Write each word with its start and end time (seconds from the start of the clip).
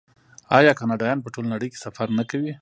آیا 0.57 0.71
کاناډایان 0.79 1.19
په 1.21 1.29
ټوله 1.33 1.47
نړۍ 1.55 1.67
کې 1.71 1.81
سفر 1.85 2.07
نه 2.17 2.23
کوي؟ 2.29 2.53